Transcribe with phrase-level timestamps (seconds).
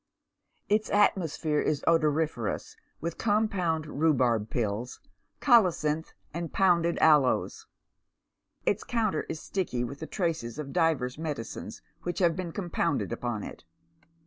[0.67, 4.99] Its atmosphere is odoriferous with compound rhubarb pills,
[5.39, 7.67] colocynth, and pounded aloes.
[8.65, 13.43] Its counter is sticky with the traces of divers medicines wliich have been compounded upon
[13.43, 13.63] it.